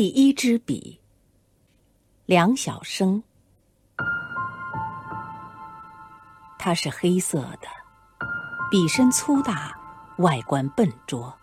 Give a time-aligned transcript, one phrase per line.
[0.00, 1.00] 第一支笔，
[2.24, 3.20] 梁晓声。
[6.56, 7.66] 它是黑色的，
[8.70, 9.76] 笔身粗大，
[10.18, 11.34] 外观笨拙，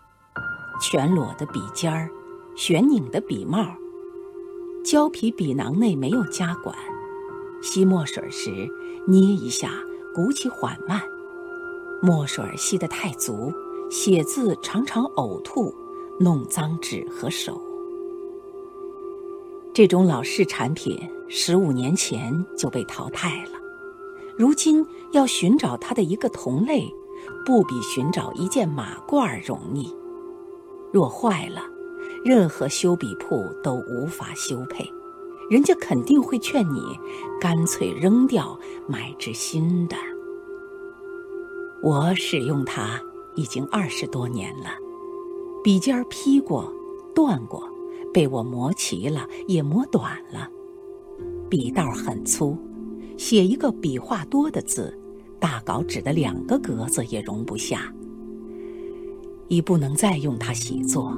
[0.80, 2.08] 全裸的笔尖儿，
[2.56, 3.62] 悬拧的笔帽，
[4.82, 6.74] 胶皮笔囊内没有夹管，
[7.62, 8.66] 吸墨水时
[9.06, 9.70] 捏一下，
[10.14, 11.02] 鼓起缓慢，
[12.00, 13.52] 墨水吸得太足，
[13.90, 15.74] 写字常常呕吐，
[16.18, 17.60] 弄脏纸和手。
[19.76, 20.98] 这种老式产品
[21.28, 23.60] 十五年前就被淘汰了，
[24.34, 26.90] 如今要寻找它的一个同类，
[27.44, 29.94] 不比寻找一件马褂容易。
[30.94, 31.60] 若坏了，
[32.24, 34.90] 任何修笔铺都无法修配，
[35.50, 36.80] 人家肯定会劝你
[37.38, 38.58] 干脆扔掉，
[38.88, 39.96] 买支新的。
[41.82, 42.98] 我使用它
[43.34, 44.70] 已经二十多年了，
[45.62, 46.72] 笔尖劈过，
[47.14, 47.75] 断过。
[48.16, 50.48] 被我磨齐了，也磨短了。
[51.50, 52.56] 笔道很粗，
[53.18, 54.98] 写一个笔画多的字，
[55.38, 57.92] 大稿纸的两个格子也容不下。
[59.48, 61.14] 已不能再用它写作，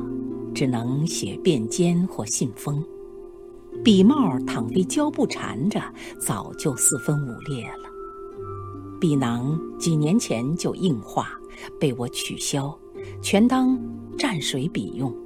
[0.52, 2.84] 只能写便笺或信封。
[3.84, 5.80] 笔帽倘非胶布缠着，
[6.18, 7.88] 早就四分五裂了。
[9.00, 11.28] 笔囊几年前就硬化，
[11.78, 12.76] 被我取消，
[13.22, 13.78] 全当
[14.18, 15.16] 蘸水笔用。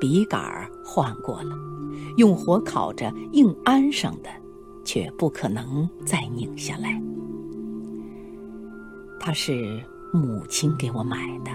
[0.00, 1.56] 笔杆儿换过了，
[2.16, 4.30] 用火烤着硬安上的，
[4.84, 7.00] 却不可能再拧下来。
[9.20, 9.82] 它是
[10.12, 11.50] 母亲给我买的，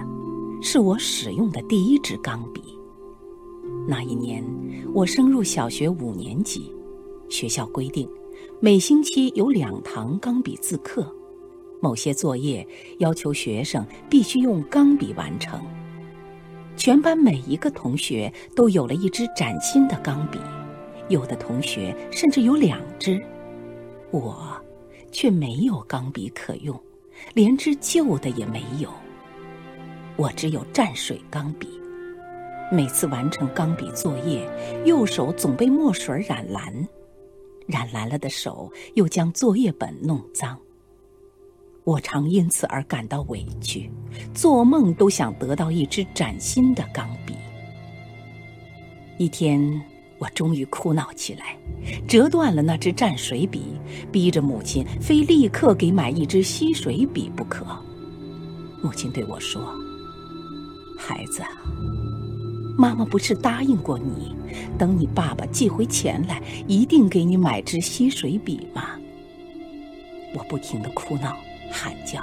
[0.61, 2.61] 是我使用的第一支钢笔。
[3.87, 4.43] 那一年
[4.93, 6.71] 我升入小学五年级，
[7.29, 8.07] 学校规定
[8.59, 11.05] 每星期有两堂钢笔字课，
[11.81, 12.65] 某些作业
[12.99, 15.59] 要求学生必须用钢笔完成。
[16.75, 20.39] 全班每一个同学都有了一支崭新的钢笔，
[21.07, 23.23] 有的同学甚至有两支，
[24.11, 24.61] 我
[25.11, 26.77] 却没有钢笔可用，
[27.33, 28.89] 连支旧的也没有。
[30.17, 31.67] 我只有蘸水钢笔，
[32.71, 34.47] 每次完成钢笔作业，
[34.83, 36.87] 右手总被墨水染蓝，
[37.65, 40.59] 染蓝了的手又将作业本弄脏。
[41.83, 43.91] 我常因此而感到委屈，
[44.33, 47.33] 做梦都想得到一支崭新的钢笔。
[49.17, 49.81] 一天，
[50.17, 51.57] 我终于哭闹起来，
[52.07, 53.73] 折断了那支蘸水笔，
[54.11, 57.65] 逼着母亲非立刻给买一支吸水笔不可。
[58.81, 59.61] 母亲对我说
[60.97, 61.43] ：“孩子，
[62.77, 64.33] 妈妈不是答应过你，
[64.77, 68.91] 等你爸爸寄回钱来，一定给你买支吸水笔吗？”
[70.33, 71.37] 我不停的哭闹。
[71.73, 72.21] 喊叫！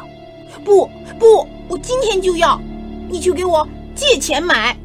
[0.64, 0.88] 不
[1.18, 2.60] 不，我今天就要！
[3.08, 4.76] 你去给我借钱买。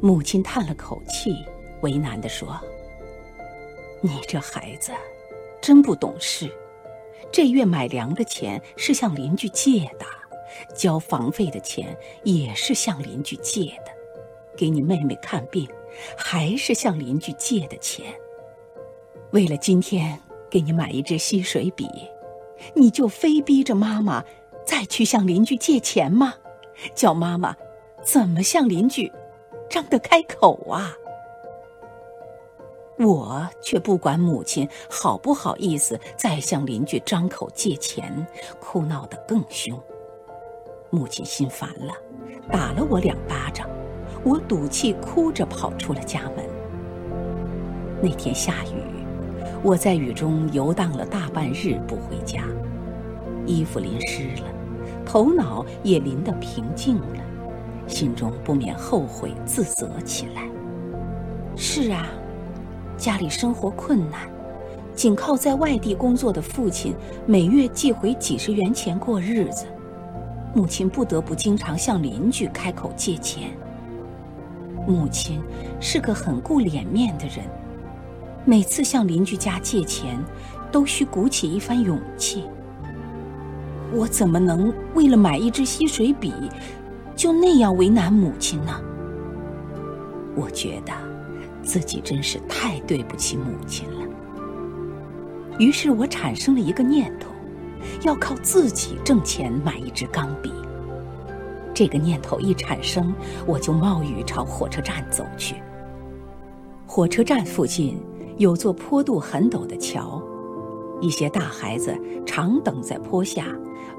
[0.00, 1.44] 母亲叹了口气，
[1.82, 2.58] 为难地说
[4.00, 4.92] ：“你这孩子，
[5.60, 6.50] 真不懂事。
[7.30, 10.06] 这月买粮的钱是向邻居借的，
[10.74, 13.92] 交房费的钱也是向邻居借的，
[14.56, 15.68] 给你妹妹看病，
[16.16, 18.06] 还是向邻居借的钱。
[19.32, 20.18] 为了今天
[20.48, 21.86] 给你买一支吸水笔。”
[22.74, 24.24] 你就非逼着妈妈
[24.66, 26.34] 再去向邻居借钱吗？
[26.94, 27.56] 叫妈妈
[28.04, 29.12] 怎么向邻居
[29.68, 30.94] 张得开口啊？
[32.98, 38.26] 我却不管母亲好不好意思再向邻居张口借钱，
[38.60, 39.80] 哭闹得更凶。
[40.90, 41.92] 母亲心烦了，
[42.50, 43.68] 打了我两巴掌，
[44.24, 46.44] 我赌气哭着跑出了家门。
[48.02, 48.97] 那天下雨。
[49.62, 52.44] 我在雨中游荡了大半日，不回家，
[53.44, 54.48] 衣服淋湿了，
[55.04, 57.20] 头脑也淋得平静了，
[57.88, 60.48] 心中不免后悔自责起来。
[61.56, 62.06] 是啊，
[62.96, 64.20] 家里生活困难，
[64.94, 66.94] 仅靠在外地工作的父亲
[67.26, 69.66] 每月寄回几十元钱过日子，
[70.54, 73.50] 母亲不得不经常向邻居开口借钱。
[74.86, 75.42] 母亲
[75.80, 77.44] 是个很顾脸面的人。
[78.48, 80.18] 每次向邻居家借钱，
[80.72, 82.44] 都需鼓起一番勇气。
[83.92, 86.32] 我怎么能为了买一支吸水笔，
[87.14, 88.80] 就那样为难母亲呢？
[90.34, 90.92] 我觉得
[91.62, 94.08] 自己真是太对不起母亲了。
[95.58, 97.28] 于是我产生了一个念头，
[98.00, 100.50] 要靠自己挣钱买一支钢笔。
[101.74, 103.14] 这个念头一产生，
[103.46, 105.56] 我就冒雨朝火车站走去。
[106.86, 108.00] 火车站附近。
[108.38, 110.22] 有座坡度很陡的桥，
[111.00, 113.46] 一些大孩子常等在坡下，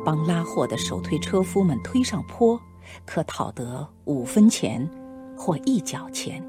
[0.06, 2.58] 帮拉货的手推车夫们推上坡，
[3.06, 4.90] 可讨得五分钱
[5.36, 6.42] 或一角钱。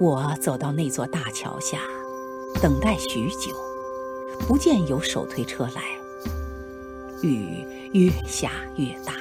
[0.00, 1.80] 我走到那座大桥下，
[2.62, 3.54] 等待许久，
[4.48, 5.82] 不见有手推车来。
[7.22, 7.62] 雨
[7.92, 9.12] 越下越大，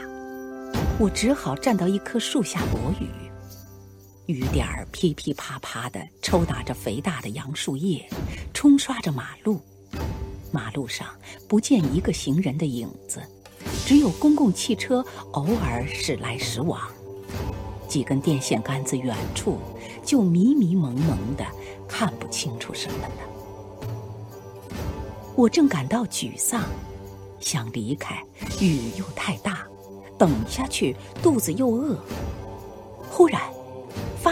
[0.98, 3.29] 我只好站到一棵树下躲雨。
[4.30, 8.08] 雨点儿噼噼啪啪地抽打着肥大的杨树叶，
[8.54, 9.60] 冲刷着马路。
[10.52, 11.08] 马路上
[11.48, 13.20] 不见一个行人的影子，
[13.88, 16.80] 只有公共汽车偶尔驶来驶往。
[17.88, 19.58] 几根电线杆子远处
[20.06, 21.44] 就迷迷蒙蒙的，
[21.88, 24.70] 看不清楚什么了。
[25.36, 26.66] 我正感到沮丧，
[27.40, 28.24] 想离开，
[28.62, 29.66] 雨又太大，
[30.20, 31.98] 等下去肚子又饿。
[33.10, 33.42] 忽然，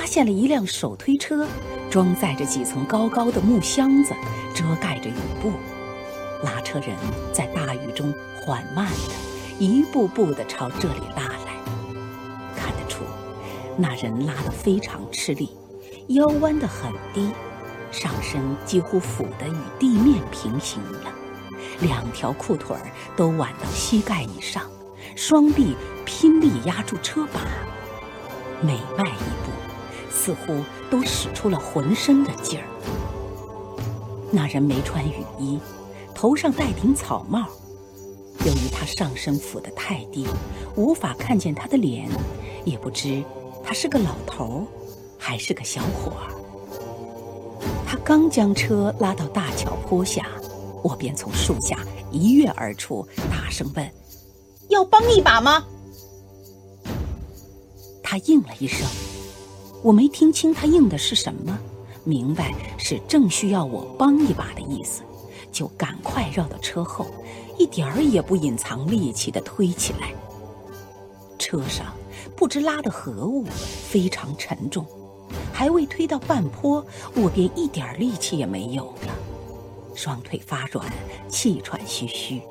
[0.08, 1.46] 现了一辆手推车，
[1.92, 4.14] 装载着几层高高的木箱子，
[4.56, 5.52] 遮盖着雨布。
[6.44, 6.96] 拉车人
[7.34, 9.14] 在大雨中缓慢的
[9.60, 11.54] 一步步的朝这里拉来。
[12.56, 13.04] 看得出，
[13.76, 15.50] 那人拉得非常吃力，
[16.08, 17.30] 腰弯得很低，
[17.92, 21.12] 上身几乎俯得与地面平行了，
[21.82, 22.76] 两条裤腿
[23.16, 24.64] 都挽到膝盖以上，
[25.16, 25.76] 双臂
[26.06, 27.42] 拼力压住车把，
[28.62, 29.52] 每迈一步，
[30.28, 32.66] 似乎都使出了浑身的劲儿。
[34.30, 35.58] 那人没穿雨衣。
[36.14, 37.48] 头上戴顶草帽，
[38.40, 40.28] 由于他上身俯得太低，
[40.76, 42.10] 无法看见他的脸，
[42.66, 43.24] 也不知
[43.64, 44.68] 他是个老头
[45.18, 46.34] 还是个小伙儿。
[47.86, 50.28] 他刚将车拉到大桥坡下，
[50.84, 51.80] 我便从树下
[52.12, 53.92] 一跃而出，大声问
[54.68, 55.64] ：“要帮一把吗？”
[58.04, 58.86] 他应了一声，
[59.84, 61.58] 我没听清他应的是什么，
[62.04, 65.04] 明白是正需要我帮一把的意思。
[65.50, 67.08] 就赶快绕到车后，
[67.58, 70.14] 一点儿也不隐藏力气地推起来。
[71.40, 71.88] 车上
[72.36, 73.46] 不知拉的何物，
[73.90, 74.86] 非常沉重，
[75.54, 76.86] 还未推到半坡，
[77.16, 79.16] 我便一点力气也没有了，
[79.96, 80.86] 双腿发软，
[81.30, 82.42] 气喘吁吁。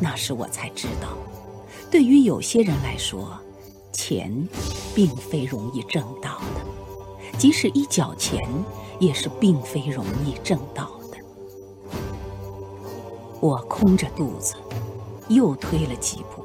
[0.00, 1.10] 那时我才知道，
[1.90, 3.38] 对于有些人来说，
[3.96, 4.48] 钱
[4.94, 8.46] 并非容易挣到的，即使一角钱，
[9.00, 11.16] 也是并非容易挣到的。
[13.40, 14.54] 我空着肚子，
[15.28, 16.44] 又推了几步，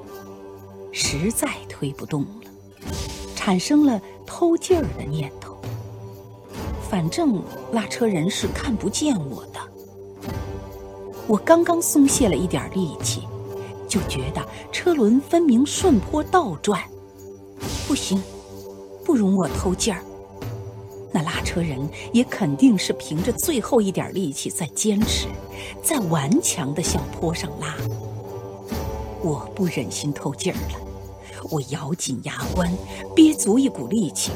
[0.92, 2.52] 实在推不动了，
[3.36, 5.56] 产生了偷劲儿的念头。
[6.90, 9.60] 反正拉车人是看不见我的。
[11.28, 13.22] 我刚刚松懈了一点力气，
[13.88, 16.82] 就觉得车轮分明顺坡倒转，
[17.92, 18.24] 不行，
[19.04, 20.02] 不容我偷劲儿。
[21.12, 21.78] 那拉车人
[22.14, 25.28] 也肯定是凭着最后一点力气在坚持，
[25.84, 27.76] 在顽强地向坡上拉。
[29.22, 30.80] 我不忍心透劲儿了，
[31.50, 32.74] 我咬紧牙关，
[33.14, 34.32] 憋足一股力气，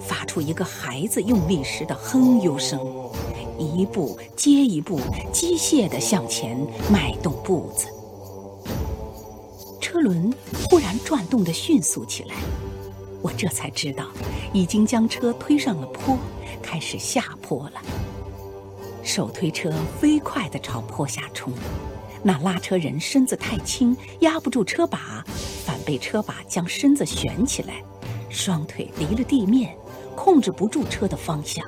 [0.00, 2.78] 发出一个孩子用力时的哼悠声，
[3.58, 5.00] 一步接一步，
[5.32, 6.56] 机械地向前
[6.88, 7.88] 迈动步子。
[9.80, 10.32] 车轮
[10.70, 12.36] 忽然转动的迅速起来。
[13.22, 14.06] 我这才知道，
[14.52, 16.16] 已经将车推上了坡，
[16.62, 17.82] 开始下坡了。
[19.02, 21.52] 手推车飞快地朝坡下冲，
[22.22, 25.24] 那拉车人身子太轻，压不住车把，
[25.64, 27.82] 反被车把将身子悬起来，
[28.28, 29.76] 双腿离了地面，
[30.14, 31.64] 控制不住车的方向。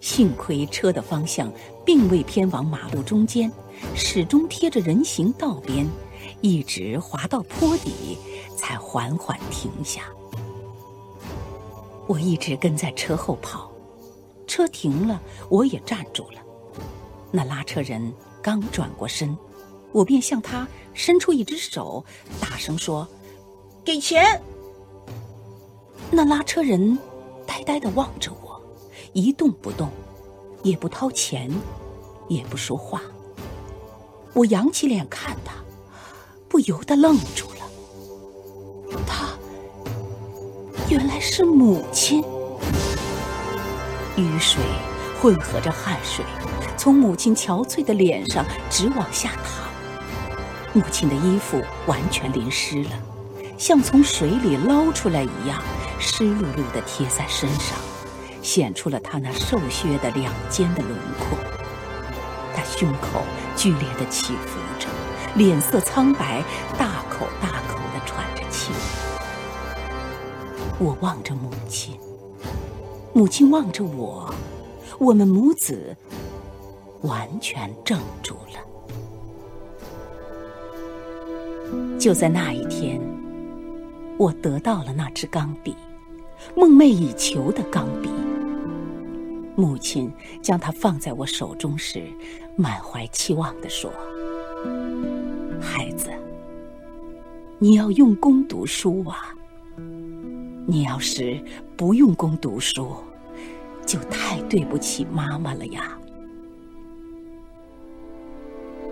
[0.00, 1.52] 幸亏车的方向
[1.84, 3.50] 并未偏往马路中间，
[3.94, 5.86] 始终贴着人行道边，
[6.40, 8.16] 一直滑到坡底，
[8.56, 10.04] 才缓缓停下。
[12.08, 13.70] 我一直跟在车后跑，
[14.46, 16.40] 车停了，我也站住了。
[17.30, 18.12] 那拉车人
[18.42, 19.36] 刚转过身，
[19.92, 22.02] 我便向他伸出一只手，
[22.40, 23.06] 大声说
[23.84, 24.40] ：“给钱！”
[26.10, 26.98] 那拉车人
[27.46, 28.58] 呆呆地望着我，
[29.12, 29.90] 一动不动，
[30.62, 31.50] 也不掏钱，
[32.26, 33.02] 也不说话。
[34.32, 35.52] 我仰起脸看他，
[36.48, 37.47] 不由得愣住
[40.98, 42.24] 原来是母亲，
[44.16, 44.60] 雨水
[45.22, 46.24] 混合着汗水，
[46.76, 49.64] 从母亲憔悴的脸上直往下淌。
[50.72, 52.90] 母亲的衣服完全淋湿了，
[53.56, 55.62] 像从水里捞出来一样，
[56.00, 57.78] 湿漉漉的贴在身上，
[58.42, 61.38] 显出了她那瘦削的两肩的轮廓。
[62.56, 63.22] 她胸口
[63.54, 64.88] 剧烈的起伏着，
[65.36, 66.42] 脸色苍白，
[66.76, 67.67] 大口大口
[70.80, 71.98] 我望着母亲，
[73.12, 74.32] 母亲望着我，
[75.00, 75.96] 我们母子
[77.02, 78.60] 完全怔住了。
[81.98, 83.00] 就在那一天，
[84.16, 85.74] 我得到了那支钢笔，
[86.54, 88.08] 梦寐以求的钢笔。
[89.56, 90.08] 母亲
[90.40, 92.06] 将它放在我手中时，
[92.54, 93.90] 满怀期望地说
[95.60, 96.12] ：“孩子，
[97.58, 99.34] 你要用功读书啊！
[100.70, 101.42] 你要是
[101.78, 102.94] 不用功读书，
[103.86, 105.98] 就太对不起妈妈了呀。”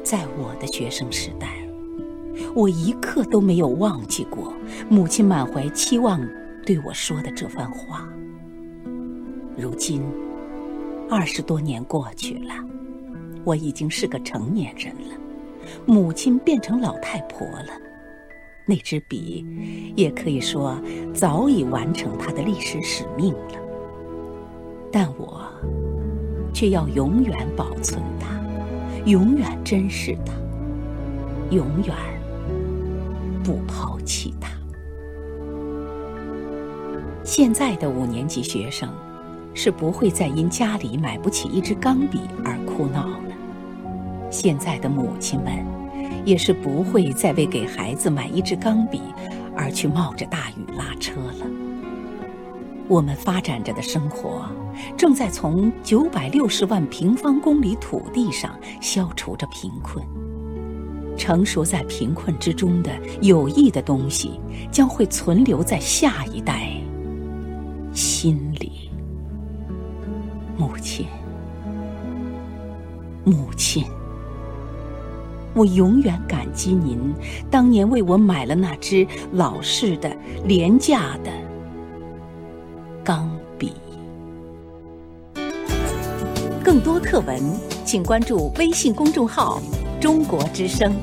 [0.02, 1.68] 在我的学生时代，
[2.54, 4.54] 我一刻都没有忘记过
[4.88, 6.26] 母亲满怀期望
[6.64, 8.08] 对我说的这番话。
[9.54, 10.02] 如今。
[11.08, 12.52] 二十多年过去了，
[13.44, 15.14] 我已经是个成年人了，
[15.86, 17.68] 母亲变成老太婆了，
[18.66, 19.46] 那支笔
[19.94, 20.78] 也可以说
[21.14, 23.58] 早已完成它的历史使命了。
[24.92, 25.42] 但我
[26.52, 28.26] 却要永远保存它，
[29.04, 30.32] 永远珍视它，
[31.50, 31.96] 永远
[33.42, 34.50] 不抛弃它。
[37.24, 38.88] 现在的五年级学生。
[39.58, 43.32] 是不会再因家里买不起一支钢笔而哭闹了。
[44.30, 45.64] 现在的母亲们，
[46.26, 49.00] 也是不会再为给孩子买一支钢笔
[49.56, 51.46] 而去冒着大雨拉车了。
[52.88, 54.44] 我们发展着的生活，
[54.96, 60.04] 正在从九百六十万平方公里土地上消除着贫困。
[61.16, 62.90] 成熟在贫困之中的
[63.22, 64.38] 有益的东西，
[64.70, 66.72] 将会存留在下一代
[67.92, 68.90] 心里。
[70.58, 71.06] 母亲，
[73.24, 73.84] 母亲，
[75.56, 77.00] 我永远感激您
[77.50, 81.32] 当年为我买了那支老式的、廉价的
[83.02, 83.72] 钢笔。
[86.62, 87.40] 更多课文，
[87.86, 89.62] 请关注微信公众号
[89.98, 90.94] “中国之声”。